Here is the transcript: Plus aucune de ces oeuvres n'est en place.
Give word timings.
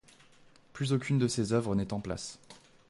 Plus 0.73 0.93
aucune 0.93 1.19
de 1.19 1.27
ces 1.27 1.53
oeuvres 1.53 1.75
n'est 1.75 1.93
en 1.93 1.99
place. 1.99 2.39